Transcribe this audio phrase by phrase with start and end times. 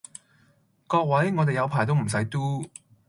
[0.87, 2.65] 各位，我地有排都唔使 do